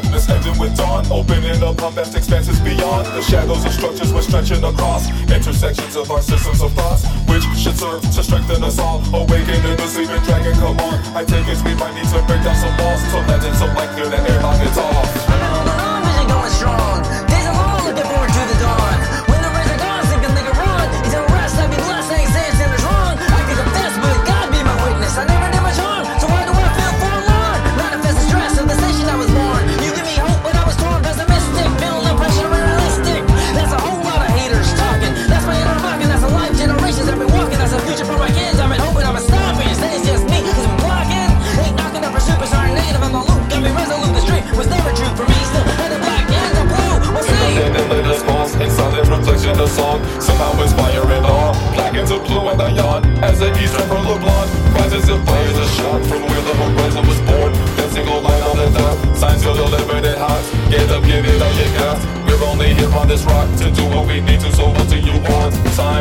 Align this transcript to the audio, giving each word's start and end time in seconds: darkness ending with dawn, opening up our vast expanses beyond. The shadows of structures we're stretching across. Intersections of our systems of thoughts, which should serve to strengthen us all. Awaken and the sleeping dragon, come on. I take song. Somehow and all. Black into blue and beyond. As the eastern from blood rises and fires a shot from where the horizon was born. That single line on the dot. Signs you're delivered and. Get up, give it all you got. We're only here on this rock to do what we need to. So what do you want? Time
darkness 0.00 0.28
ending 0.28 0.58
with 0.58 0.76
dawn, 0.76 1.06
opening 1.10 1.62
up 1.62 1.80
our 1.82 1.90
vast 1.90 2.14
expanses 2.16 2.60
beyond. 2.60 3.06
The 3.06 3.22
shadows 3.22 3.64
of 3.64 3.72
structures 3.72 4.12
we're 4.12 4.22
stretching 4.22 4.62
across. 4.62 5.08
Intersections 5.30 5.96
of 5.96 6.10
our 6.10 6.20
systems 6.20 6.60
of 6.60 6.72
thoughts, 6.72 7.04
which 7.28 7.44
should 7.56 7.76
serve 7.76 8.02
to 8.02 8.22
strengthen 8.22 8.62
us 8.62 8.78
all. 8.78 9.00
Awaken 9.14 9.60
and 9.64 9.78
the 9.78 9.86
sleeping 9.86 10.22
dragon, 10.24 10.52
come 10.54 10.78
on. 10.78 11.00
I 11.16 11.24
take 11.24 11.35
song. 49.96 50.20
Somehow 50.20 50.52
and 51.10 51.26
all. 51.26 51.52
Black 51.74 51.94
into 51.94 52.18
blue 52.20 52.48
and 52.48 52.58
beyond. 52.58 53.06
As 53.24 53.38
the 53.38 53.50
eastern 53.58 53.86
from 53.88 54.04
blood 54.18 54.48
rises 54.74 55.08
and 55.08 55.24
fires 55.26 55.58
a 55.58 55.66
shot 55.76 56.04
from 56.06 56.22
where 56.22 56.42
the 56.42 56.54
horizon 56.54 57.06
was 57.06 57.20
born. 57.20 57.52
That 57.76 57.90
single 57.92 58.20
line 58.20 58.42
on 58.42 58.56
the 58.56 58.68
dot. 58.76 59.16
Signs 59.16 59.44
you're 59.44 59.54
delivered 59.54 60.04
and. 60.04 60.44
Get 60.70 60.90
up, 60.90 61.04
give 61.04 61.24
it 61.24 61.40
all 61.40 61.54
you 61.54 61.68
got. 61.78 61.98
We're 62.26 62.42
only 62.44 62.74
here 62.74 62.92
on 62.94 63.08
this 63.08 63.24
rock 63.24 63.48
to 63.58 63.70
do 63.70 63.84
what 63.86 64.06
we 64.06 64.20
need 64.20 64.40
to. 64.40 64.52
So 64.52 64.68
what 64.68 64.88
do 64.88 64.98
you 64.98 65.16
want? 65.30 65.54
Time 65.76 65.95